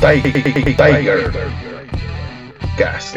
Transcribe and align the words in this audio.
Tiger 0.00 1.30
Cast. 2.78 3.16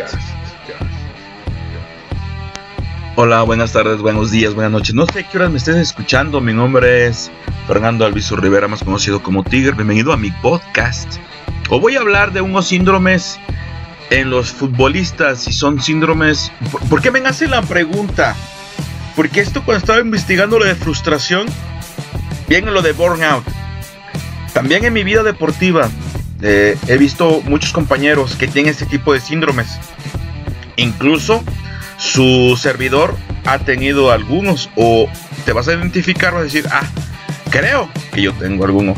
Hola, 3.16 3.44
buenas 3.44 3.72
tardes, 3.72 4.00
buenos 4.00 4.32
días, 4.32 4.54
buenas 4.54 4.74
noches. 4.74 4.94
No 4.94 5.06
sé 5.06 5.24
qué 5.24 5.38
horas 5.38 5.52
me 5.52 5.60
estés 5.60 5.78
escuchando. 5.78 6.42
Mi 6.42 6.52
nombre 6.52 7.08
es 7.08 7.32
Fernando 7.68 8.06
Alviso 8.06 8.36
Rivera, 8.36 8.68
más 8.68 8.84
conocido 8.84 9.24
como 9.24 9.46
Tiger. 9.46 9.76
Bienvenido 9.76 10.12
a 10.12 10.18
mi 10.18 10.32
podcast. 10.32 11.08
Hoy 11.70 11.80
voy 11.80 11.96
a 11.96 12.02
hablar 12.02 12.34
de 12.34 12.42
unos 12.42 12.68
síndromes 12.68 13.40
en 14.10 14.30
los 14.30 14.52
futbolistas. 14.52 15.40
Si 15.40 15.54
son 15.54 15.82
síndromes. 15.82 16.52
¿Por, 16.90 17.02
qué 17.02 17.12
me 17.12 17.20
hacen 17.20 17.52
la 17.52 17.62
pregunta? 17.62 18.36
Porque 19.16 19.40
esto 19.40 19.64
cuando 19.64 19.80
estaba 19.80 20.02
investigando 20.02 20.60
lo 20.60 20.66
de 20.66 20.76
frustración, 20.76 21.48
bien 22.50 22.66
lo 22.66 22.82
de 22.82 22.92
burnout. 22.92 23.46
También 24.54 24.84
en 24.84 24.92
mi 24.92 25.06
vida 25.06 25.24
deportiva 25.24 25.90
eh, 26.46 26.78
he 26.88 26.98
visto 26.98 27.42
muchos 27.46 27.72
compañeros 27.72 28.36
que 28.36 28.48
tienen 28.48 28.70
este 28.70 28.86
tipo 28.86 29.14
de 29.14 29.22
síndromes. 29.22 29.80
Incluso 30.76 31.42
su 31.98 32.60
servidor 32.62 33.16
ha 33.46 33.60
tenido 33.60 34.12
algunos 34.12 34.70
o 34.76 35.08
te 35.46 35.54
vas 35.54 35.70
a 35.70 35.74
identificar 35.74 36.34
o 36.34 36.40
a 36.40 36.44
decir, 36.44 36.66
ah, 36.70 36.84
creo 37.50 37.90
que 38.12 38.24
yo 38.24 38.34
tengo 38.34 38.66
alguno. 38.66 38.94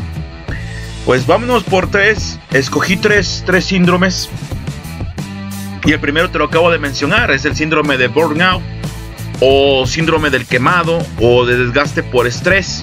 Pues 1.04 1.24
vámonos 1.24 1.62
por 1.62 1.88
tres. 1.88 2.40
Escogí 2.52 2.96
tres, 2.96 3.44
tres 3.46 3.66
síndromes. 3.66 4.28
Y 5.84 5.92
el 5.92 6.00
primero 6.00 6.28
te 6.30 6.38
lo 6.38 6.46
acabo 6.46 6.68
de 6.72 6.80
mencionar, 6.80 7.30
es 7.30 7.44
el 7.44 7.54
síndrome 7.54 7.96
de 7.96 8.08
burnout 8.08 8.60
o 9.38 9.86
síndrome 9.86 10.30
del 10.30 10.46
quemado 10.46 10.98
o 11.20 11.46
de 11.46 11.56
desgaste 11.56 12.02
por 12.02 12.26
estrés. 12.26 12.82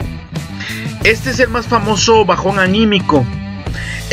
Este 1.04 1.32
es 1.32 1.40
el 1.42 1.50
más 1.50 1.68
famoso 1.68 2.24
bajón 2.24 2.60
anímico. 2.60 3.26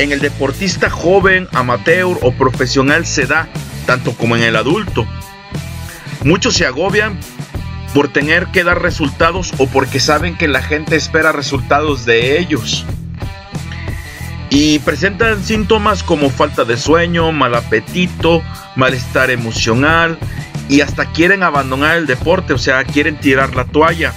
En 0.00 0.12
el 0.12 0.20
deportista 0.20 0.88
joven, 0.88 1.46
amateur 1.52 2.16
o 2.22 2.32
profesional 2.32 3.04
se 3.04 3.26
da, 3.26 3.50
tanto 3.84 4.14
como 4.14 4.34
en 4.34 4.42
el 4.42 4.56
adulto. 4.56 5.06
Muchos 6.24 6.54
se 6.54 6.64
agobian 6.64 7.20
por 7.92 8.10
tener 8.10 8.46
que 8.46 8.64
dar 8.64 8.80
resultados 8.80 9.52
o 9.58 9.66
porque 9.66 10.00
saben 10.00 10.38
que 10.38 10.48
la 10.48 10.62
gente 10.62 10.96
espera 10.96 11.32
resultados 11.32 12.06
de 12.06 12.38
ellos. 12.38 12.86
Y 14.48 14.78
presentan 14.78 15.44
síntomas 15.44 16.02
como 16.02 16.30
falta 16.30 16.64
de 16.64 16.78
sueño, 16.78 17.30
mal 17.30 17.54
apetito, 17.54 18.42
malestar 18.76 19.30
emocional 19.30 20.18
y 20.70 20.80
hasta 20.80 21.12
quieren 21.12 21.42
abandonar 21.42 21.98
el 21.98 22.06
deporte, 22.06 22.54
o 22.54 22.58
sea, 22.58 22.84
quieren 22.84 23.20
tirar 23.20 23.54
la 23.54 23.66
toalla. 23.66 24.14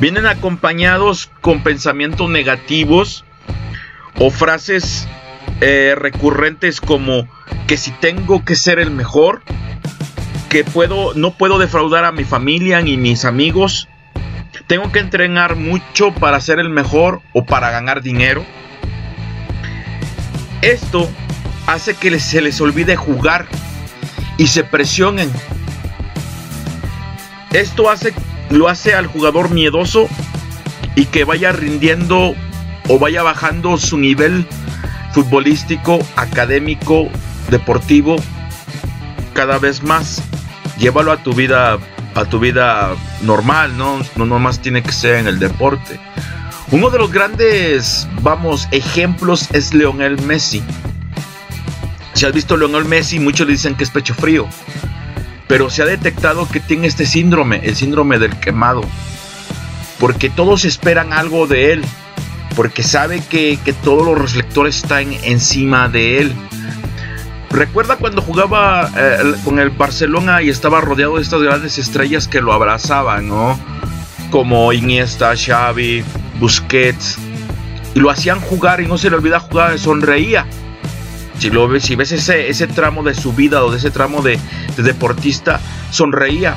Vienen 0.00 0.26
acompañados 0.26 1.30
con 1.40 1.62
pensamientos 1.62 2.28
negativos 2.28 3.24
o 4.18 4.30
frases 4.30 5.06
eh, 5.60 5.94
recurrentes 5.96 6.80
como 6.80 7.28
que 7.66 7.76
si 7.76 7.90
tengo 7.90 8.44
que 8.44 8.54
ser 8.54 8.78
el 8.78 8.90
mejor, 8.90 9.42
que 10.48 10.64
puedo, 10.64 11.14
no 11.14 11.32
puedo 11.32 11.58
defraudar 11.58 12.04
a 12.04 12.12
mi 12.12 12.24
familia 12.24 12.80
ni 12.80 12.96
mis 12.96 13.24
amigos, 13.24 13.88
tengo 14.66 14.90
que 14.92 14.98
entrenar 14.98 15.56
mucho 15.56 16.12
para 16.12 16.40
ser 16.40 16.58
el 16.58 16.70
mejor 16.70 17.20
o 17.32 17.44
para 17.44 17.70
ganar 17.70 18.02
dinero. 18.02 18.44
Esto 20.62 21.08
hace 21.66 21.94
que 21.94 22.18
se 22.18 22.40
les 22.40 22.60
olvide 22.60 22.96
jugar 22.96 23.46
y 24.38 24.48
se 24.48 24.64
presionen. 24.64 25.30
Esto 27.52 27.90
hace, 27.90 28.12
lo 28.50 28.68
hace 28.68 28.94
al 28.94 29.06
jugador 29.06 29.50
miedoso 29.50 30.08
y 30.94 31.06
que 31.06 31.24
vaya 31.24 31.52
rindiendo 31.52 32.34
o 32.88 32.98
vaya 32.98 33.22
bajando 33.22 33.76
su 33.78 33.98
nivel 33.98 34.46
futbolístico, 35.12 35.98
académico, 36.16 37.08
deportivo 37.50 38.16
cada 39.34 39.58
vez 39.58 39.82
más 39.82 40.22
llévalo 40.78 41.12
a 41.12 41.18
tu 41.18 41.32
vida 41.32 41.78
a 42.14 42.24
tu 42.24 42.38
vida 42.38 42.96
normal, 43.22 43.76
¿no? 43.76 44.00
No 44.16 44.24
nomás 44.24 44.60
tiene 44.60 44.82
que 44.82 44.92
ser 44.92 45.16
en 45.16 45.26
el 45.28 45.38
deporte. 45.38 46.00
Uno 46.70 46.88
de 46.88 46.98
los 46.98 47.12
grandes, 47.12 48.08
vamos, 48.22 48.68
ejemplos 48.70 49.48
es 49.52 49.74
Leonel 49.74 50.20
Messi. 50.22 50.62
Si 52.14 52.24
has 52.24 52.32
visto 52.32 52.56
Leonel 52.56 52.86
Messi, 52.86 53.20
muchos 53.20 53.46
dicen 53.46 53.74
que 53.74 53.84
es 53.84 53.90
pecho 53.90 54.14
frío. 54.14 54.48
Pero 55.46 55.68
se 55.68 55.82
ha 55.82 55.86
detectado 55.86 56.48
que 56.48 56.58
tiene 56.58 56.86
este 56.86 57.04
síndrome, 57.04 57.60
el 57.62 57.76
síndrome 57.76 58.18
del 58.18 58.34
quemado. 58.40 58.80
Porque 60.00 60.30
todos 60.30 60.64
esperan 60.64 61.12
algo 61.12 61.46
de 61.46 61.74
él. 61.74 61.84
Porque 62.56 62.82
sabe 62.82 63.22
que, 63.28 63.58
que 63.64 63.72
todos 63.72 64.04
los 64.04 64.20
reflectores 64.20 64.76
están 64.76 65.12
encima 65.22 65.88
de 65.88 66.18
él. 66.20 66.34
Recuerda 67.50 67.96
cuando 67.96 68.22
jugaba 68.22 68.90
eh, 68.96 69.34
con 69.44 69.58
el 69.58 69.70
Barcelona 69.70 70.42
y 70.42 70.48
estaba 70.48 70.80
rodeado 70.80 71.16
de 71.16 71.22
estas 71.22 71.42
grandes 71.42 71.78
estrellas 71.78 72.26
que 72.26 72.40
lo 72.40 72.52
abrazaban, 72.52 73.28
¿no? 73.28 73.58
Como 74.30 74.72
Iniesta, 74.72 75.34
Xavi, 75.36 76.02
Busquets. 76.40 77.18
Y 77.94 78.00
lo 78.00 78.10
hacían 78.10 78.40
jugar 78.40 78.80
y 78.80 78.86
no 78.86 78.98
se 78.98 79.10
le 79.10 79.16
olvida 79.16 79.38
jugar, 79.38 79.78
sonreía. 79.78 80.46
Si, 81.38 81.50
lo 81.50 81.68
ves, 81.68 81.84
si 81.84 81.94
ves 81.94 82.12
ese, 82.12 82.48
ese 82.48 82.66
tramo 82.66 83.02
de 83.02 83.14
su 83.14 83.32
vida 83.32 83.62
o 83.64 83.70
de 83.70 83.78
ese 83.78 83.90
tramo 83.90 84.22
de, 84.22 84.38
de 84.76 84.82
deportista, 84.82 85.60
sonreía 85.90 86.56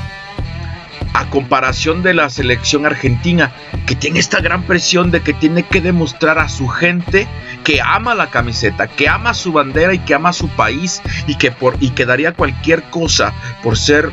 a 1.12 1.28
comparación 1.30 2.02
de 2.02 2.14
la 2.14 2.30
selección 2.30 2.86
argentina, 2.86 3.52
que 3.86 3.94
tiene 3.94 4.20
esta 4.20 4.40
gran 4.40 4.62
presión 4.62 5.10
de 5.10 5.22
que 5.22 5.32
tiene 5.32 5.64
que 5.64 5.80
demostrar 5.80 6.38
a 6.38 6.48
su 6.48 6.68
gente 6.68 7.26
que 7.64 7.80
ama 7.80 8.14
la 8.14 8.30
camiseta, 8.30 8.86
que 8.86 9.08
ama 9.08 9.34
su 9.34 9.52
bandera 9.52 9.94
y 9.94 9.98
que 9.98 10.14
ama 10.14 10.32
su 10.32 10.48
país 10.48 11.02
y 11.26 11.36
que, 11.36 11.50
por, 11.50 11.76
y 11.80 11.90
que 11.90 12.06
daría 12.06 12.32
cualquier 12.32 12.82
cosa 12.84 13.32
por 13.62 13.76
ser 13.76 14.10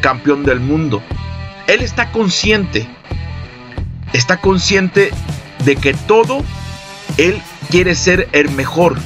campeón 0.00 0.44
del 0.44 0.60
mundo. 0.60 1.02
Él 1.66 1.82
está 1.82 2.10
consciente, 2.10 2.88
está 4.12 4.38
consciente 4.38 5.10
de 5.64 5.76
que 5.76 5.94
todo, 5.94 6.42
él 7.18 7.40
quiere 7.70 7.94
ser 7.94 8.28
el 8.32 8.50
mejor. 8.50 8.96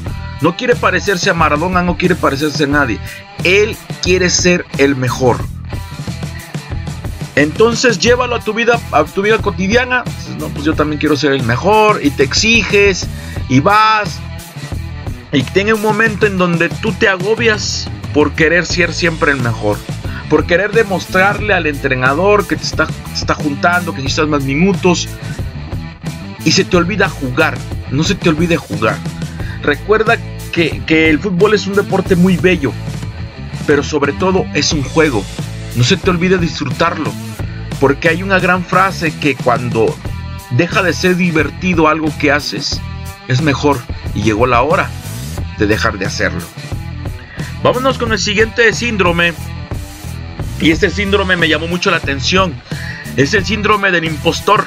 No 0.40 0.56
quiere 0.56 0.74
parecerse 0.74 1.30
a 1.30 1.34
Maradona, 1.34 1.82
no 1.82 1.96
quiere 1.96 2.14
parecerse 2.14 2.64
a 2.64 2.68
nadie. 2.68 2.98
Él 3.44 3.76
quiere 4.02 4.30
ser 4.30 4.64
el 4.78 4.96
mejor. 4.96 5.38
Entonces 7.34 7.98
llévalo 7.98 8.36
a 8.36 8.40
tu 8.40 8.52
vida, 8.52 8.78
a 8.92 9.04
tu 9.04 9.22
vida 9.22 9.38
cotidiana. 9.38 10.04
No, 10.38 10.48
pues 10.48 10.64
yo 10.64 10.74
también 10.74 10.98
quiero 10.98 11.16
ser 11.16 11.32
el 11.32 11.42
mejor 11.42 12.00
y 12.02 12.10
te 12.10 12.24
exiges 12.24 13.06
y 13.48 13.60
vas 13.60 14.20
y 15.32 15.42
tiene 15.42 15.72
un 15.72 15.80
momento 15.80 16.26
en 16.26 16.36
donde 16.36 16.68
tú 16.68 16.92
te 16.92 17.08
agobias 17.08 17.88
por 18.12 18.32
querer 18.32 18.66
ser 18.66 18.92
siempre 18.92 19.32
el 19.32 19.40
mejor, 19.40 19.78
por 20.28 20.44
querer 20.44 20.72
demostrarle 20.72 21.54
al 21.54 21.66
entrenador 21.66 22.46
que 22.46 22.56
te 22.56 22.64
está, 22.64 22.86
está 23.14 23.34
juntando, 23.34 23.94
que 23.94 24.02
necesitas 24.02 24.28
más 24.28 24.44
minutos 24.44 25.08
y 26.44 26.52
se 26.52 26.64
te 26.64 26.76
olvida 26.76 27.08
jugar. 27.08 27.56
No 27.90 28.04
se 28.04 28.14
te 28.14 28.28
olvide 28.28 28.58
jugar. 28.58 28.98
Recuerda 29.62 30.18
que, 30.52 30.82
que 30.86 31.08
el 31.08 31.18
fútbol 31.18 31.54
es 31.54 31.66
un 31.66 31.74
deporte 31.74 32.14
muy 32.14 32.36
bello, 32.36 32.72
pero 33.66 33.82
sobre 33.82 34.12
todo 34.12 34.44
es 34.52 34.72
un 34.74 34.82
juego 34.82 35.24
no 35.76 35.84
se 35.84 35.96
te 35.96 36.10
olvide 36.10 36.38
disfrutarlo, 36.38 37.12
porque 37.80 38.08
hay 38.08 38.22
una 38.22 38.38
gran 38.38 38.64
frase 38.64 39.16
que 39.18 39.34
cuando 39.34 39.94
deja 40.50 40.82
de 40.82 40.92
ser 40.92 41.16
divertido 41.16 41.88
algo 41.88 42.12
que 42.18 42.30
haces, 42.30 42.80
es 43.28 43.40
mejor 43.42 43.78
y 44.14 44.22
llegó 44.22 44.46
la 44.46 44.62
hora 44.62 44.90
de 45.58 45.66
dejar 45.66 45.98
de 45.98 46.06
hacerlo. 46.06 46.42
Vámonos 47.62 47.96
con 47.96 48.12
el 48.12 48.18
siguiente 48.18 48.72
síndrome. 48.72 49.32
Y 50.60 50.70
este 50.70 50.90
síndrome 50.90 51.36
me 51.36 51.48
llamó 51.48 51.68
mucho 51.68 51.90
la 51.90 51.96
atención. 51.96 52.54
Es 53.16 53.34
el 53.34 53.44
síndrome 53.44 53.90
del 53.90 54.04
impostor. 54.04 54.66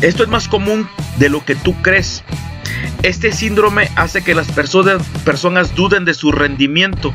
Esto 0.00 0.22
es 0.22 0.28
más 0.28 0.48
común 0.48 0.88
de 1.16 1.28
lo 1.28 1.44
que 1.44 1.54
tú 1.54 1.74
crees. 1.82 2.22
Este 3.02 3.32
síndrome 3.32 3.90
hace 3.96 4.22
que 4.22 4.34
las 4.34 4.50
personas, 4.50 5.02
personas 5.24 5.74
duden 5.74 6.04
de 6.04 6.14
su 6.14 6.30
rendimiento. 6.30 7.12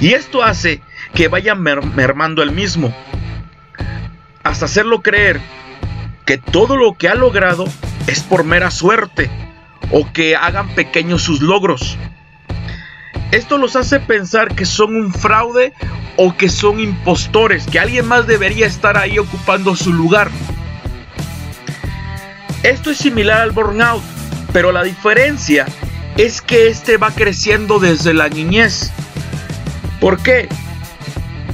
Y 0.00 0.12
esto 0.12 0.42
hace 0.42 0.82
que 1.16 1.28
vaya 1.28 1.54
mermando 1.54 2.42
el 2.42 2.52
mismo, 2.52 2.94
hasta 4.44 4.66
hacerlo 4.66 5.00
creer 5.00 5.40
que 6.26 6.36
todo 6.36 6.76
lo 6.76 6.92
que 6.98 7.08
ha 7.08 7.14
logrado 7.14 7.64
es 8.06 8.20
por 8.20 8.44
mera 8.44 8.70
suerte 8.70 9.30
o 9.90 10.12
que 10.12 10.36
hagan 10.36 10.68
pequeños 10.74 11.22
sus 11.22 11.40
logros. 11.40 11.96
Esto 13.32 13.56
los 13.56 13.76
hace 13.76 13.98
pensar 13.98 14.54
que 14.54 14.66
son 14.66 14.94
un 14.94 15.14
fraude 15.14 15.72
o 16.16 16.36
que 16.36 16.50
son 16.50 16.80
impostores, 16.80 17.66
que 17.66 17.80
alguien 17.80 18.06
más 18.06 18.26
debería 18.26 18.66
estar 18.66 18.98
ahí 18.98 19.18
ocupando 19.18 19.74
su 19.74 19.94
lugar. 19.94 20.30
Esto 22.62 22.90
es 22.90 22.98
similar 22.98 23.40
al 23.40 23.52
burnout, 23.52 24.02
pero 24.52 24.70
la 24.70 24.82
diferencia 24.82 25.64
es 26.18 26.42
que 26.42 26.68
este 26.68 26.98
va 26.98 27.10
creciendo 27.10 27.78
desde 27.78 28.12
la 28.12 28.28
niñez. 28.28 28.92
¿Por 29.98 30.18
qué? 30.22 30.48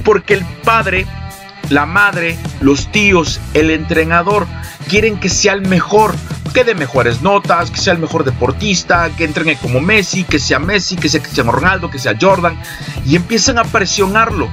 Porque 0.03 0.33
el 0.33 0.45
padre, 0.63 1.05
la 1.69 1.85
madre, 1.85 2.37
los 2.61 2.91
tíos, 2.91 3.39
el 3.53 3.69
entrenador 3.69 4.47
quieren 4.89 5.19
que 5.19 5.29
sea 5.29 5.53
el 5.53 5.61
mejor. 5.61 6.15
que 6.53 6.63
dé 6.63 6.75
mejores 6.75 7.23
notas, 7.23 7.71
que 7.71 7.79
sea 7.79 7.93
el 7.93 7.99
mejor 7.99 8.23
deportista, 8.23 9.09
que 9.17 9.23
entrene 9.23 9.55
como 9.57 9.79
Messi, 9.79 10.23
que 10.23 10.37
sea 10.37 10.59
Messi, 10.59 10.95
que 10.95 11.09
sea 11.09 11.21
Cristiano 11.21 11.51
Ronaldo, 11.51 11.89
que 11.89 11.97
sea 11.97 12.15
Jordan, 12.19 12.61
y 13.05 13.15
empiezan 13.15 13.57
a 13.57 13.63
presionarlo. 13.63 14.47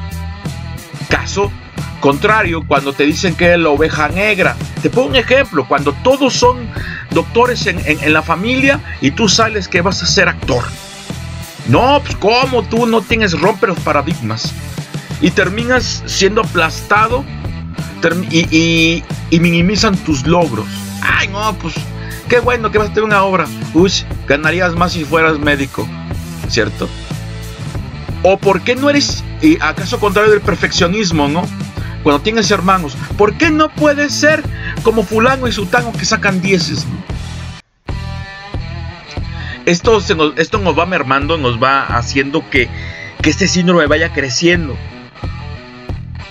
Caso 1.10 1.52
contrario, 2.00 2.64
cuando 2.66 2.92
te 2.92 3.04
dicen 3.04 3.36
que 3.36 3.52
es 3.52 3.58
la 3.58 3.68
oveja 3.68 4.08
negra. 4.08 4.56
Te 4.82 4.90
pongo 4.90 5.08
un 5.08 5.16
ejemplo, 5.16 5.68
cuando 5.68 5.92
todos 5.92 6.32
son 6.32 6.68
doctores 7.10 7.66
en, 7.66 8.12
la 8.12 8.22
familia 8.22 8.80
y 9.00 9.12
tú 9.12 9.28
sales 9.28 9.68
que 9.68 9.82
vas 9.82 10.02
a 10.02 10.06
ser 10.06 10.28
actor. 10.28 10.64
No, 11.68 12.00
pues 12.02 12.16
cómo 12.16 12.62
tú 12.64 12.86
no 12.86 13.02
tienes 13.02 13.38
romper 13.38 13.68
los 13.68 13.80
paradigmas. 13.80 14.52
Y 15.20 15.30
terminas 15.30 16.02
siendo 16.06 16.40
aplastado 16.40 17.24
y, 18.30 19.02
minimizan 19.30 19.96
tus 19.96 20.26
logros. 20.26 20.66
Ay, 21.02 21.28
no, 21.28 21.54
pues 21.54 21.74
qué 22.28 22.40
bueno 22.40 22.70
que 22.70 22.78
vas 22.78 22.90
a 22.90 22.92
tener 22.92 23.04
una 23.04 23.22
obra. 23.24 23.46
Uy, 23.74 23.92
ganarías 24.26 24.74
más 24.74 24.92
si 24.92 25.04
fueras 25.04 25.38
médico, 25.38 25.86
¿cierto? 26.48 26.88
¿O 28.22 28.38
por 28.38 28.62
qué 28.62 28.76
no 28.76 28.90
eres, 28.90 29.24
y 29.40 29.56
acaso 29.60 29.98
contrario 29.98 30.30
del 30.30 30.40
perfeccionismo, 30.40 31.28
no? 31.28 31.46
Cuando 32.02 32.22
tienes 32.22 32.50
hermanos, 32.50 32.96
¿por 33.18 33.34
qué 33.34 33.50
no 33.50 33.68
puedes 33.68 34.14
ser 34.14 34.42
como 34.82 35.02
fulano 35.02 35.46
y 35.46 35.52
sutano 35.52 35.92
que 35.92 36.04
sacan 36.04 36.40
dieces? 36.40 36.86
Esto, 39.66 40.02
esto 40.36 40.58
nos 40.58 40.78
va 40.78 40.86
mermando, 40.86 41.36
nos 41.36 41.62
va 41.62 41.84
haciendo 41.84 42.48
que, 42.48 42.68
que 43.22 43.30
este 43.30 43.46
síndrome 43.46 43.86
vaya 43.86 44.12
creciendo. 44.12 44.76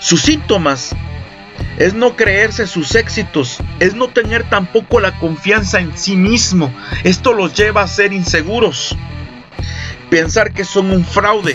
Sus 0.00 0.22
síntomas 0.22 0.96
es 1.76 1.92
no 1.92 2.16
creerse 2.16 2.66
sus 2.66 2.94
éxitos, 2.94 3.58
es 3.80 3.94
no 3.94 4.08
tener 4.08 4.48
tampoco 4.48 4.98
la 4.98 5.18
confianza 5.18 5.78
en 5.78 5.96
sí 5.96 6.16
mismo. 6.16 6.72
Esto 7.04 7.34
los 7.34 7.54
lleva 7.54 7.82
a 7.82 7.88
ser 7.88 8.14
inseguros, 8.14 8.96
pensar 10.08 10.52
que 10.52 10.64
son 10.64 10.90
un 10.90 11.04
fraude. 11.04 11.54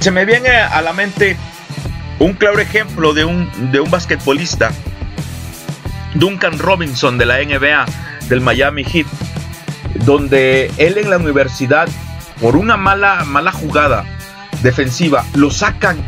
Se 0.00 0.10
me 0.10 0.24
viene 0.24 0.48
a 0.56 0.80
la 0.80 0.94
mente 0.94 1.36
un 2.18 2.32
claro 2.32 2.60
ejemplo 2.60 3.12
de 3.12 3.26
un, 3.26 3.50
de 3.70 3.80
un 3.80 3.90
basquetbolista, 3.90 4.72
Duncan 6.14 6.58
Robinson 6.58 7.18
de 7.18 7.26
la 7.26 7.44
NBA, 7.44 7.84
del 8.28 8.40
Miami 8.40 8.84
Heat, 8.84 9.06
donde 10.06 10.72
él 10.78 10.96
en 10.96 11.10
la 11.10 11.18
universidad, 11.18 11.88
por 12.40 12.56
una 12.56 12.78
mala, 12.78 13.24
mala 13.26 13.52
jugada 13.52 14.06
defensiva, 14.62 15.26
lo 15.34 15.50
sacan 15.50 15.98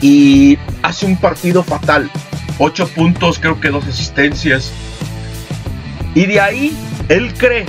y 0.00 0.58
hace 0.82 1.06
un 1.06 1.16
partido 1.16 1.62
fatal. 1.62 2.10
Ocho 2.58 2.88
puntos, 2.88 3.38
creo 3.38 3.60
que 3.60 3.68
dos 3.68 3.86
asistencias. 3.86 4.72
Y 6.14 6.26
de 6.26 6.40
ahí 6.40 6.76
él 7.08 7.32
cree 7.34 7.66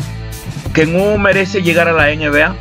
que 0.73 0.85
no 0.85 1.17
merece 1.17 1.61
llegar 1.61 1.87
a 1.87 1.93
la 1.93 2.13
NBA. 2.13 2.55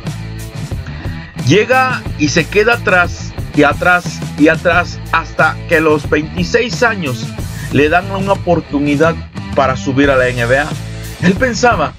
Llega 1.47 2.03
y 2.19 2.29
se 2.29 2.47
queda 2.47 2.75
atrás 2.75 3.33
y 3.55 3.63
atrás 3.63 4.19
y 4.37 4.47
atrás 4.49 4.99
hasta 5.11 5.57
que 5.67 5.81
los 5.81 6.09
26 6.09 6.83
años 6.83 7.25
le 7.71 7.89
dan 7.89 8.11
una 8.11 8.33
oportunidad 8.33 9.15
para 9.55 9.75
subir 9.75 10.11
a 10.11 10.15
la 10.15 10.25
NBA. 10.25 10.67
Él 11.23 11.33
pensaba 11.33 11.93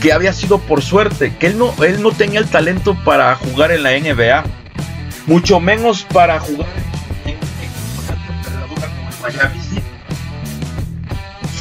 que 0.00 0.12
había 0.12 0.32
sido 0.32 0.58
por 0.58 0.80
suerte, 0.80 1.34
que 1.38 1.48
él 1.48 1.58
no, 1.58 1.74
él 1.84 2.02
no 2.02 2.12
tenía 2.12 2.40
el 2.40 2.48
talento 2.48 2.96
para 3.04 3.34
jugar 3.34 3.72
en 3.72 3.82
la 3.82 3.90
NBA, 3.98 4.44
mucho 5.26 5.60
menos 5.60 6.04
para 6.04 6.40
jugar 6.40 6.87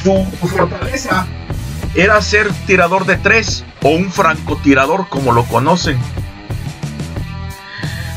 su 0.04 0.48
fortaleza 0.48 1.28
era 1.96 2.22
ser 2.22 2.48
tirador 2.66 3.06
de 3.06 3.18
tres 3.18 3.66
o 3.82 3.90
un 3.90 4.12
francotirador 4.12 5.08
como 5.10 5.34
lo 5.34 5.44
conocen. 5.46 5.98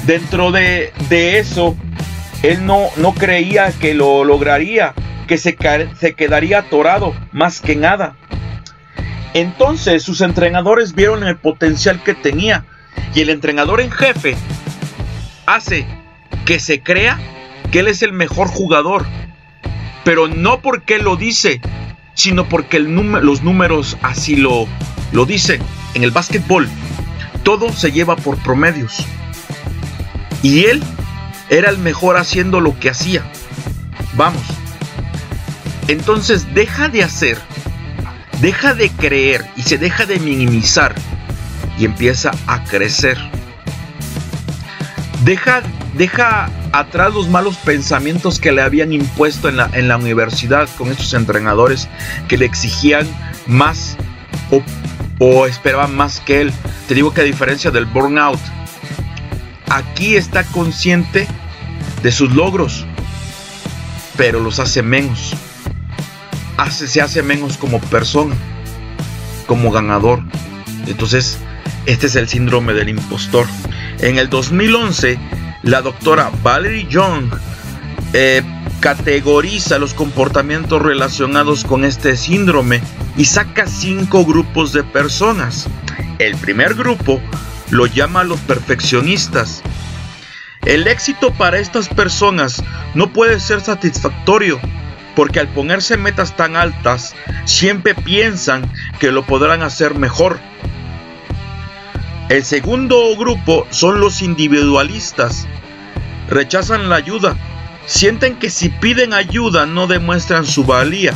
Dentro 0.06 0.50
de, 0.52 0.92
eso, 1.10 1.76
él 2.42 2.66
no, 2.66 2.88
no, 2.96 3.14
creía 3.14 3.72
que 3.72 3.94
lo 3.94 4.24
lograría, 4.24 4.94
que 5.26 5.38
se, 5.38 5.56
se 5.98 6.14
quedaría 6.14 6.58
atorado, 6.58 7.14
más 7.32 7.60
que 7.60 7.76
nada. 7.76 8.16
Entonces 9.34 10.02
sus 10.02 10.20
entrenadores 10.20 10.94
vieron 10.94 11.24
el 11.24 11.36
potencial 11.36 12.02
que 12.02 12.14
tenía 12.14 12.64
y 13.14 13.20
el 13.20 13.30
entrenador 13.30 13.80
en 13.80 13.90
jefe 13.90 14.36
hace 15.46 15.86
que 16.44 16.58
se 16.58 16.82
crea 16.82 17.18
que 17.70 17.80
él 17.80 17.88
es 17.88 18.02
el 18.02 18.12
mejor 18.12 18.48
jugador 18.48 19.06
pero 20.10 20.26
no 20.26 20.60
porque 20.60 20.98
lo 20.98 21.14
dice, 21.14 21.60
sino 22.14 22.48
porque 22.48 22.80
los 22.80 23.42
números 23.44 23.96
así 24.02 24.34
lo, 24.34 24.66
lo 25.12 25.24
dicen. 25.24 25.62
En 25.94 26.02
el 26.02 26.10
básquetbol, 26.10 26.68
todo 27.44 27.72
se 27.72 27.92
lleva 27.92 28.16
por 28.16 28.36
promedios. 28.38 29.06
Y 30.42 30.64
él 30.64 30.82
era 31.48 31.70
el 31.70 31.78
mejor 31.78 32.16
haciendo 32.16 32.58
lo 32.60 32.76
que 32.80 32.90
hacía. 32.90 33.22
Vamos. 34.14 34.42
Entonces 35.86 36.54
deja 36.54 36.88
de 36.88 37.04
hacer, 37.04 37.38
deja 38.40 38.74
de 38.74 38.90
creer 38.90 39.46
y 39.54 39.62
se 39.62 39.78
deja 39.78 40.06
de 40.06 40.18
minimizar 40.18 40.92
y 41.78 41.84
empieza 41.84 42.32
a 42.48 42.64
crecer. 42.64 43.16
Deja, 45.22 45.62
deja 45.94 46.50
atrás 46.72 47.12
los 47.14 47.28
malos 47.28 47.56
pensamientos 47.56 48.38
que 48.38 48.52
le 48.52 48.62
habían 48.62 48.92
impuesto 48.92 49.48
en 49.48 49.56
la, 49.56 49.70
en 49.72 49.88
la 49.88 49.96
universidad 49.96 50.68
con 50.78 50.88
estos 50.90 51.12
entrenadores 51.14 51.88
que 52.28 52.38
le 52.38 52.46
exigían 52.46 53.06
más 53.46 53.96
o, 54.50 54.62
o 55.18 55.46
esperaban 55.46 55.94
más 55.94 56.20
que 56.20 56.42
él. 56.42 56.52
Te 56.88 56.94
digo 56.94 57.12
que 57.12 57.20
a 57.20 57.24
diferencia 57.24 57.70
del 57.70 57.86
burnout, 57.86 58.40
aquí 59.68 60.16
está 60.16 60.44
consciente 60.44 61.26
de 62.02 62.12
sus 62.12 62.34
logros, 62.34 62.86
pero 64.16 64.40
los 64.40 64.58
hace 64.58 64.82
menos. 64.82 65.34
Hace, 66.56 66.88
se 66.88 67.00
hace 67.00 67.22
menos 67.22 67.56
como 67.56 67.80
persona, 67.80 68.34
como 69.46 69.70
ganador. 69.70 70.22
Entonces, 70.86 71.38
este 71.86 72.06
es 72.06 72.16
el 72.16 72.28
síndrome 72.28 72.74
del 72.74 72.90
impostor. 72.90 73.46
En 74.00 74.18
el 74.18 74.28
2011, 74.28 75.18
la 75.62 75.82
doctora 75.82 76.30
Valerie 76.42 76.86
Young 76.88 77.30
eh, 78.12 78.42
categoriza 78.80 79.78
los 79.78 79.94
comportamientos 79.94 80.80
relacionados 80.80 81.64
con 81.64 81.84
este 81.84 82.16
síndrome 82.16 82.80
y 83.16 83.26
saca 83.26 83.66
cinco 83.66 84.24
grupos 84.24 84.72
de 84.72 84.82
personas. 84.82 85.68
El 86.18 86.36
primer 86.36 86.74
grupo 86.74 87.20
lo 87.70 87.86
llama 87.86 88.24
los 88.24 88.40
perfeccionistas. 88.40 89.62
El 90.64 90.86
éxito 90.86 91.32
para 91.32 91.58
estas 91.58 91.88
personas 91.88 92.62
no 92.94 93.12
puede 93.12 93.40
ser 93.40 93.60
satisfactorio 93.60 94.58
porque 95.14 95.40
al 95.40 95.48
ponerse 95.48 95.96
metas 95.96 96.36
tan 96.36 96.56
altas 96.56 97.14
siempre 97.44 97.94
piensan 97.94 98.70
que 98.98 99.12
lo 99.12 99.24
podrán 99.24 99.62
hacer 99.62 99.94
mejor 99.94 100.38
el 102.30 102.44
segundo 102.44 103.16
grupo 103.16 103.66
son 103.70 103.98
los 103.98 104.22
individualistas. 104.22 105.48
Rechazan 106.30 106.88
la 106.88 106.96
ayuda. 106.96 107.36
Sienten 107.86 108.36
que 108.36 108.50
si 108.50 108.68
piden 108.68 109.12
ayuda 109.12 109.66
no 109.66 109.86
demuestran 109.86 110.46
su 110.46 110.64
valía. 110.64 111.12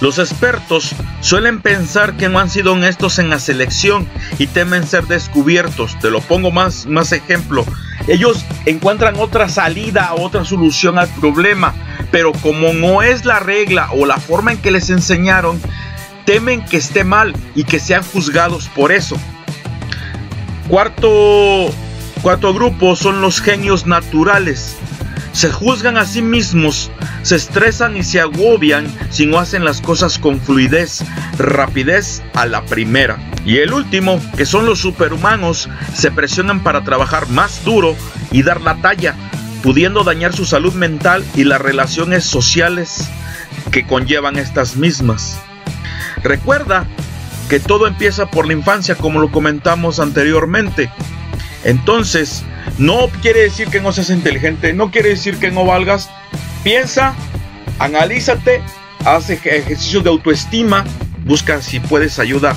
Los 0.00 0.18
expertos 0.18 0.92
suelen 1.20 1.60
pensar 1.60 2.16
que 2.16 2.30
no 2.30 2.38
han 2.38 2.48
sido 2.48 2.72
honestos 2.72 3.18
en 3.18 3.28
la 3.28 3.38
selección 3.38 4.08
y 4.38 4.46
temen 4.46 4.86
ser 4.86 5.06
descubiertos. 5.06 5.98
Te 6.00 6.10
lo 6.10 6.22
pongo 6.22 6.50
más, 6.50 6.86
más 6.86 7.12
ejemplo. 7.12 7.66
Ellos 8.08 8.42
encuentran 8.64 9.16
otra 9.18 9.50
salida, 9.50 10.14
otra 10.14 10.46
solución 10.46 10.98
al 10.98 11.08
problema, 11.08 11.74
pero 12.10 12.32
como 12.32 12.72
no 12.72 13.02
es 13.02 13.26
la 13.26 13.40
regla 13.40 13.90
o 13.92 14.06
la 14.06 14.16
forma 14.16 14.52
en 14.52 14.58
que 14.58 14.70
les 14.70 14.88
enseñaron, 14.88 15.60
temen 16.24 16.64
que 16.64 16.78
esté 16.78 17.04
mal 17.04 17.34
y 17.54 17.64
que 17.64 17.78
sean 17.78 18.02
juzgados 18.02 18.70
por 18.70 18.92
eso. 18.92 19.18
Cuarto, 20.68 21.70
cuarto 22.22 22.52
grupo 22.52 22.96
son 22.96 23.20
los 23.20 23.40
genios 23.40 23.86
naturales. 23.86 24.76
Se 25.32 25.50
juzgan 25.50 25.96
a 25.96 26.04
sí 26.04 26.22
mismos, 26.22 26.90
se 27.22 27.36
estresan 27.36 27.96
y 27.96 28.02
se 28.02 28.20
agobian 28.20 28.86
si 29.10 29.26
no 29.26 29.38
hacen 29.38 29.64
las 29.64 29.80
cosas 29.80 30.18
con 30.18 30.40
fluidez, 30.40 31.04
rapidez 31.38 32.22
a 32.34 32.46
la 32.46 32.64
primera. 32.64 33.18
Y 33.46 33.58
el 33.58 33.72
último, 33.72 34.20
que 34.36 34.44
son 34.44 34.66
los 34.66 34.80
superhumanos, 34.80 35.68
se 35.94 36.10
presionan 36.10 36.62
para 36.62 36.84
trabajar 36.84 37.28
más 37.28 37.64
duro 37.64 37.96
y 38.32 38.42
dar 38.42 38.60
la 38.60 38.76
talla, 38.76 39.14
pudiendo 39.62 40.04
dañar 40.04 40.34
su 40.34 40.44
salud 40.44 40.74
mental 40.74 41.24
y 41.34 41.44
las 41.44 41.60
relaciones 41.60 42.24
sociales 42.24 43.08
que 43.70 43.86
conllevan 43.86 44.36
estas 44.36 44.76
mismas. 44.76 45.38
Recuerda 46.22 46.86
que 47.48 47.60
todo 47.60 47.86
empieza 47.86 48.26
por 48.26 48.46
la 48.46 48.52
infancia, 48.52 48.94
como 48.94 49.20
lo 49.20 49.30
comentamos 49.30 50.00
anteriormente. 50.00 50.90
Entonces, 51.64 52.44
no 52.78 53.08
quiere 53.22 53.42
decir 53.42 53.68
que 53.68 53.80
no 53.80 53.92
seas 53.92 54.10
inteligente, 54.10 54.72
no 54.72 54.90
quiere 54.90 55.10
decir 55.10 55.36
que 55.38 55.50
no 55.50 55.64
valgas. 55.64 56.10
Piensa, 56.62 57.14
analízate 57.78 58.62
haz 59.04 59.30
ejercicios 59.30 60.04
de 60.04 60.10
autoestima, 60.10 60.84
busca 61.24 61.62
si 61.62 61.80
puedes 61.80 62.18
ayuda 62.18 62.56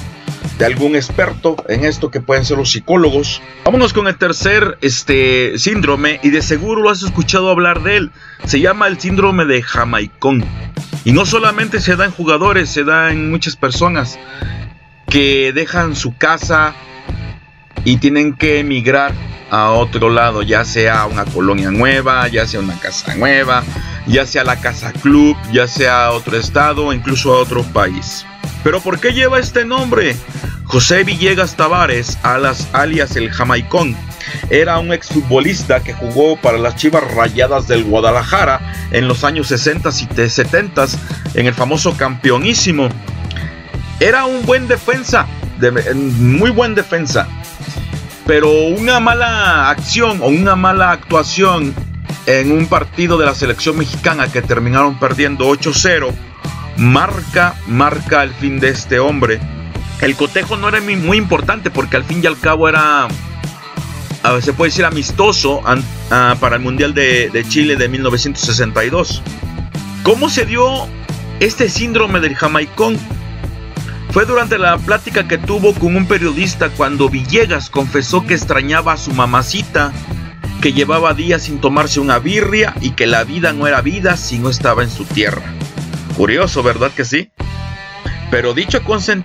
de 0.58 0.66
algún 0.66 0.96
experto 0.96 1.56
en 1.68 1.86
esto 1.86 2.12
que 2.12 2.22
pueden 2.22 2.46
ser 2.46 2.58
los 2.58 2.72
psicólogos. 2.72 3.42
Vámonos 3.66 3.94
con 3.94 4.08
el 4.08 4.18
tercer 4.18 4.78
este, 4.82 5.58
síndrome 5.58 6.20
y 6.22 6.30
de 6.30 6.42
seguro 6.42 6.82
lo 6.82 6.90
has 6.90 7.02
escuchado 7.02 7.50
hablar 7.50 7.82
de 7.82 7.98
él. 7.98 8.12
Se 8.46 8.60
llama 8.60 8.88
el 8.88 9.00
síndrome 9.00 9.46
de 9.46 9.62
Jamaicón. 9.62 10.44
Y 11.06 11.12
no 11.12 11.26
solamente 11.26 11.82
se 11.82 11.96
da 11.96 12.06
en 12.06 12.12
jugadores, 12.12 12.70
se 12.70 12.84
da 12.84 13.12
en 13.12 13.32
muchas 13.32 13.56
personas 13.56 14.20
que 15.10 15.52
dejan 15.54 15.96
su 15.96 16.16
casa 16.16 16.76
y 17.84 17.98
tienen 17.98 18.34
que 18.34 18.60
emigrar 18.60 19.14
a 19.50 19.72
otro 19.72 20.10
lado, 20.10 20.42
ya 20.42 20.66
sea 20.66 21.06
una 21.06 21.26
colonia 21.26 21.70
nueva, 21.70 22.28
ya 22.28 22.48
sea 22.48 22.60
una 22.60 22.80
casa 22.80 23.16
nueva, 23.16 23.64
ya 24.08 24.26
sea 24.26 24.44
la 24.44 24.60
casa 24.60 24.92
club, 24.94 25.38
ya 25.52 25.68
sea 25.68 26.06
a 26.06 26.12
otro 26.12 26.38
estado, 26.38 26.92
incluso 26.92 27.34
a 27.34 27.40
otro 27.40 27.64
país. 27.64 28.26
Pero 28.64 28.82
¿por 28.82 29.00
qué 29.00 29.14
lleva 29.14 29.40
este 29.40 29.66
nombre? 29.66 30.16
José 30.66 31.04
Villegas 31.04 31.56
Tavares, 31.56 32.18
alias 32.24 33.16
el 33.16 33.30
Jamaicón, 33.30 33.96
era 34.50 34.80
un 34.80 34.94
exfutbolista 34.94 35.84
que 35.84 35.94
jugó 35.94 36.36
para 36.38 36.58
las 36.58 36.76
Chivas 36.76 37.04
Rayadas 37.14 37.68
del 37.68 37.84
Guadalajara 37.84 38.60
en 38.92 39.08
los 39.08 39.24
años 39.24 39.48
60 39.48 39.90
y 39.90 40.30
70 40.30 40.86
en 41.36 41.48
el 41.48 41.54
famoso 41.54 41.96
campeonísimo. 41.96 42.90
Era 44.00 44.26
un 44.26 44.46
buen 44.46 44.68
defensa, 44.68 45.28
muy 45.96 46.50
buen 46.50 46.76
defensa, 46.76 47.28
pero 48.26 48.52
una 48.52 49.00
mala 49.00 49.70
acción 49.70 50.22
o 50.22 50.28
una 50.28 50.56
mala 50.56 50.92
actuación 50.92 51.74
en 52.26 52.52
un 52.52 52.68
partido 52.68 53.18
de 53.18 53.26
la 53.26 53.36
selección 53.36 53.78
mexicana 53.78 54.32
que 54.32 54.42
terminaron 54.42 54.98
perdiendo 54.98 55.50
8-0 55.50 56.14
marca, 56.78 57.56
marca 57.68 58.24
el 58.24 58.34
fin 58.34 58.60
de 58.60 58.70
este 58.70 59.00
hombre. 59.00 59.40
El 60.02 60.16
cotejo 60.16 60.58
no 60.58 60.70
era 60.70 60.82
muy 60.82 61.18
importante 61.18 61.70
porque 61.70 61.98
al 61.98 62.04
fin 62.04 62.22
y 62.24 62.28
al 62.28 62.40
cabo 62.40 62.68
era, 62.68 63.08
se 64.42 64.54
puede 64.54 64.70
decir, 64.70 64.86
amistoso 64.86 65.62
para 66.40 66.56
el 66.56 66.62
Mundial 66.62 66.94
de, 66.94 67.30
de 67.30 67.48
Chile 67.48 67.76
de 67.76 67.88
1962. 67.88 69.22
¿Cómo 70.04 70.30
se 70.30 70.46
dio 70.46 70.88
este 71.40 71.70
síndrome 71.70 72.20
del 72.20 72.36
jamaicón? 72.36 72.98
Fue 74.14 74.26
durante 74.28 74.60
la 74.60 74.78
plática 74.78 75.28
que 75.28 75.40
tuvo 75.40 75.74
con 75.74 75.96
un 75.96 76.06
periodista 76.06 76.70
cuando 76.70 77.10
Villegas 77.10 77.72
confesó 77.72 78.28
que 78.28 78.36
extrañaba 78.36 78.94
a 78.94 78.98
su 78.98 79.12
mamacita, 79.12 79.92
que 80.62 80.72
llevaba 80.72 81.16
días 81.16 81.42
sin 81.42 81.60
tomarse 81.60 82.00
una 82.00 82.20
birria 82.20 82.76
y 82.80 82.92
que 82.92 83.08
la 83.08 83.24
vida 83.24 83.54
no 83.54 83.66
era 83.66 83.82
vida 83.82 84.16
si 84.16 84.38
no 84.38 84.52
estaba 84.52 84.84
en 84.84 84.92
su 84.92 85.06
tierra. 85.06 85.42
Curioso, 86.16 86.62
¿verdad 86.62 86.92
que 86.92 87.06
sí? 87.06 87.32
Pero 88.30 88.54
dicho 88.54 88.80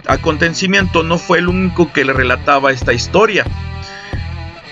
acontecimiento 0.07 1.03
no 1.03 1.19
fue 1.19 1.41
el 1.41 1.49
único 1.49 1.93
que 1.93 2.07
le 2.07 2.15
relataba 2.15 2.73
esta 2.73 2.95
historia. 2.95 3.45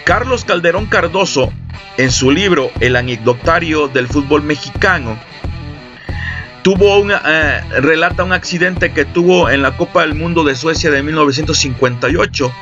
Carlos 0.07 0.47
Calderón 0.47 0.87
Cardoso, 0.87 1.53
en 1.99 2.11
su 2.11 2.31
libro 2.31 2.71
El 2.81 2.97
anecdotario 2.97 3.89
del 3.89 4.09
fútbol 4.09 4.43
mexicano, 4.43 5.19
tuvo 6.67 7.09
eh, 7.09 7.61
relata 7.81 8.25
un 8.25 8.33
accidente 8.33 8.93
que 8.93 9.05
tuvo 9.05 9.51
en 9.51 9.63
la 9.63 9.77
Copa 9.77 10.01
del 10.01 10.17
Mundo 10.17 10.43
de 10.43 10.57
Suecia 10.57 10.91
de 10.91 11.01
1958. 11.01 12.53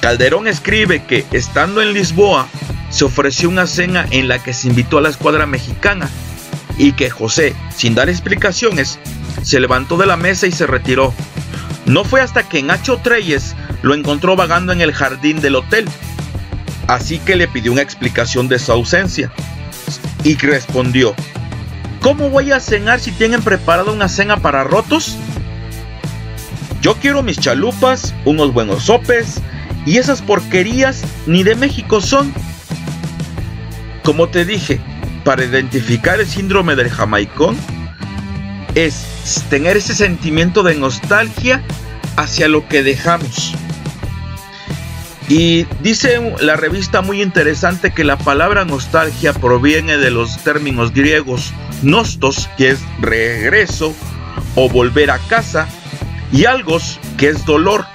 Calderón 0.00 0.46
escribe 0.46 1.02
que 1.02 1.26
estando 1.32 1.82
en 1.82 1.92
Lisboa 1.92 2.46
se 2.88 3.04
ofreció 3.04 3.48
una 3.48 3.66
cena 3.66 4.06
en 4.12 4.28
la 4.28 4.40
que 4.40 4.52
se 4.52 4.68
invitó 4.68 4.98
a 4.98 5.00
la 5.00 5.08
escuadra 5.08 5.44
mexicana 5.44 6.08
y 6.78 6.92
que 6.92 7.10
José, 7.10 7.56
sin 7.74 7.96
dar 7.96 8.08
explicaciones, 8.08 9.00
se 9.42 9.58
levantó 9.58 9.96
de 9.96 10.06
la 10.06 10.16
mesa 10.16 10.46
y 10.46 10.52
se 10.52 10.68
retiró. 10.68 11.12
No 11.84 12.04
fue 12.04 12.20
hasta 12.20 12.48
que 12.48 12.62
Nacho 12.62 12.98
Treyes 12.98 13.56
lo 13.82 13.94
encontró 13.94 14.36
vagando 14.36 14.72
en 14.72 14.82
el 14.82 14.92
jardín 14.92 15.40
del 15.40 15.56
hotel. 15.56 15.88
Así 16.86 17.18
que 17.18 17.34
le 17.34 17.48
pidió 17.48 17.72
una 17.72 17.82
explicación 17.82 18.46
de 18.46 18.60
su 18.60 18.70
ausencia. 18.70 19.32
Y 20.22 20.36
respondió, 20.36 21.16
¿Cómo 22.06 22.30
voy 22.30 22.52
a 22.52 22.60
cenar 22.60 23.00
si 23.00 23.10
tienen 23.10 23.42
preparado 23.42 23.92
una 23.92 24.08
cena 24.08 24.36
para 24.36 24.62
rotos? 24.62 25.16
Yo 26.80 26.94
quiero 26.94 27.24
mis 27.24 27.36
chalupas, 27.36 28.14
unos 28.24 28.52
buenos 28.52 28.84
sopes, 28.84 29.42
y 29.84 29.96
esas 29.96 30.22
porquerías 30.22 31.02
ni 31.26 31.42
de 31.42 31.56
México 31.56 32.00
son. 32.00 32.32
Como 34.04 34.28
te 34.28 34.44
dije, 34.44 34.78
para 35.24 35.44
identificar 35.44 36.20
el 36.20 36.28
síndrome 36.28 36.76
del 36.76 36.90
jamaicón 36.90 37.56
es 38.76 39.04
tener 39.50 39.76
ese 39.76 39.96
sentimiento 39.96 40.62
de 40.62 40.76
nostalgia 40.76 41.60
hacia 42.16 42.46
lo 42.46 42.68
que 42.68 42.84
dejamos. 42.84 43.52
Y 45.28 45.64
dice 45.82 46.36
la 46.40 46.56
revista 46.56 47.02
muy 47.02 47.20
interesante 47.20 47.92
que 47.92 48.04
la 48.04 48.16
palabra 48.16 48.64
nostalgia 48.64 49.32
proviene 49.32 49.96
de 49.96 50.10
los 50.10 50.38
términos 50.44 50.92
griegos 50.92 51.52
nostos, 51.82 52.48
que 52.56 52.70
es 52.70 52.80
regreso 53.00 53.92
o 54.54 54.68
volver 54.68 55.10
a 55.10 55.18
casa, 55.18 55.68
y 56.32 56.44
algos, 56.44 57.00
que 57.18 57.28
es 57.28 57.44
dolor, 57.44 57.86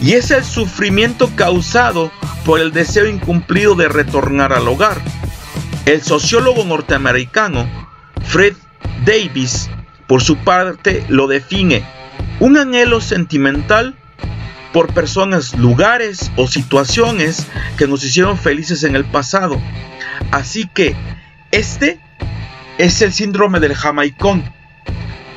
y 0.00 0.12
es 0.12 0.30
el 0.30 0.44
sufrimiento 0.44 1.30
causado 1.34 2.12
por 2.44 2.60
el 2.60 2.72
deseo 2.72 3.06
incumplido 3.06 3.74
de 3.74 3.88
retornar 3.88 4.52
al 4.52 4.68
hogar. 4.68 5.00
El 5.84 6.02
sociólogo 6.02 6.64
norteamericano 6.64 7.68
Fred 8.24 8.54
Davis, 9.04 9.68
por 10.06 10.22
su 10.22 10.36
parte, 10.36 11.04
lo 11.08 11.26
define 11.26 11.84
un 12.40 12.56
anhelo 12.56 13.00
sentimental 13.00 13.96
por 14.72 14.92
personas, 14.92 15.56
lugares 15.56 16.30
o 16.36 16.46
situaciones 16.46 17.46
que 17.76 17.86
nos 17.86 18.04
hicieron 18.04 18.36
felices 18.36 18.84
en 18.84 18.96
el 18.96 19.04
pasado. 19.04 19.60
Así 20.30 20.66
que 20.66 20.94
este 21.50 21.98
es 22.78 23.00
el 23.02 23.12
síndrome 23.12 23.60
del 23.60 23.74
jamaicón. 23.74 24.44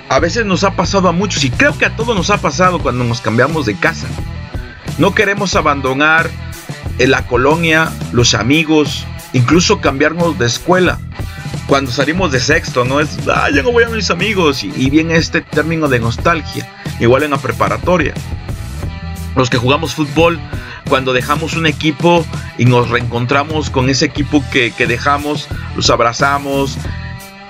A 0.09 0.19
veces 0.19 0.45
nos 0.45 0.63
ha 0.63 0.75
pasado 0.75 1.07
a 1.07 1.13
muchos 1.13 1.43
y 1.43 1.49
creo 1.49 1.77
que 1.77 1.85
a 1.85 1.95
todos 1.95 2.15
nos 2.15 2.29
ha 2.29 2.37
pasado 2.37 2.79
cuando 2.79 3.03
nos 3.03 3.21
cambiamos 3.21 3.65
de 3.65 3.75
casa. 3.75 4.07
No 4.97 5.15
queremos 5.15 5.55
abandonar 5.55 6.29
la 6.99 7.25
colonia, 7.25 7.91
los 8.11 8.33
amigos, 8.33 9.05
incluso 9.33 9.79
cambiarnos 9.79 10.37
de 10.37 10.47
escuela. 10.47 10.99
Cuando 11.67 11.89
salimos 11.89 12.31
de 12.33 12.41
sexto, 12.41 12.83
no 12.83 12.99
es, 12.99 13.17
ah, 13.33 13.47
ya 13.53 13.63
no 13.63 13.71
voy 13.71 13.85
a 13.85 13.89
mis 13.89 14.11
amigos. 14.11 14.63
Y, 14.63 14.89
viene 14.89 15.15
este 15.15 15.41
término 15.41 15.87
de 15.87 15.99
nostalgia, 15.99 16.69
igual 16.99 17.23
en 17.23 17.31
la 17.31 17.37
preparatoria 17.37 18.13
los 19.35 19.49
que 19.49 19.57
jugamos 19.57 19.95
fútbol, 19.95 20.39
cuando 20.87 21.13
dejamos 21.13 21.53
un 21.53 21.65
equipo 21.65 22.25
y 22.57 22.65
nos 22.65 22.89
reencontramos 22.89 23.69
con 23.69 23.89
ese 23.89 24.05
equipo 24.05 24.43
que, 24.51 24.73
dejamos, 24.87 25.47
los 25.75 25.89
abrazamos 25.89 26.77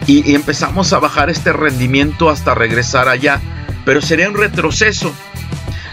y, 0.08 0.36
empezamos 0.36 0.94
a 0.94 1.00
bajar 1.00 1.30
este 1.30 1.54
rendimiento 1.54 2.30
hasta 2.30 2.54
regresar 2.54 3.08
allá. 3.08 3.42
Pero 3.86 4.02
sería 4.02 4.30
un 4.30 4.36
retroceso. 4.36 5.12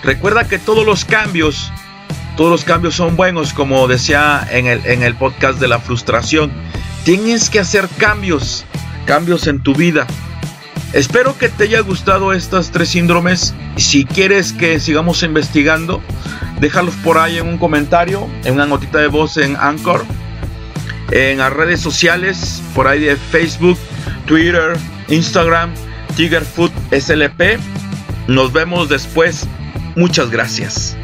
Recuerda 0.02 0.46
que 0.46 0.58
todos 0.58 0.84
los 0.84 1.04
cambios, 1.04 1.72
todos 2.36 2.50
los 2.50 2.64
cambios 2.64 2.94
son 2.94 3.16
buenos, 3.16 3.54
como 3.54 3.88
decía 3.88 4.46
en 4.50 4.66
el, 4.66 4.84
en 4.84 5.02
el 5.02 5.14
podcast 5.14 5.58
de 5.58 5.68
la 5.68 5.78
frustración. 5.78 6.52
Tienes 7.04 7.48
que 7.48 7.60
hacer 7.60 7.88
cambios, 7.96 8.66
cambios 9.06 9.46
en 9.46 9.62
tu 9.62 9.74
vida. 9.74 10.06
Espero 10.92 11.36
que 11.36 11.48
te 11.48 11.64
haya 11.64 11.80
gustado 11.80 12.32
estas 12.32 12.70
tres 12.70 12.88
síndromes. 12.90 13.54
Si 13.76 14.04
quieres 14.04 14.52
que 14.52 14.80
sigamos 14.80 15.22
investigando, 15.22 16.02
déjalos 16.60 16.94
por 16.96 17.18
ahí 17.18 17.38
en 17.38 17.46
un 17.46 17.58
comentario, 17.58 18.26
en 18.44 18.54
una 18.54 18.66
notita 18.66 18.98
de 18.98 19.08
voz 19.08 19.36
en 19.36 19.56
Anchor, 19.56 20.04
en 21.10 21.38
las 21.38 21.52
redes 21.52 21.80
sociales, 21.80 22.62
por 22.74 22.88
ahí 22.88 23.00
de 23.00 23.16
Facebook, 23.16 23.78
Twitter, 24.26 24.76
Instagram, 25.08 25.70
Tigerfoot 26.16 26.72
SLP. 26.90 27.58
Nos 28.26 28.52
vemos 28.52 28.88
después. 28.88 29.46
Muchas 29.94 30.30
gracias. 30.30 30.96